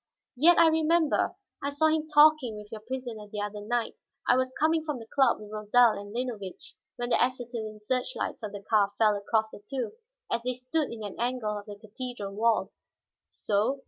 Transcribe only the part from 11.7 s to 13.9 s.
cathedral wall." "So?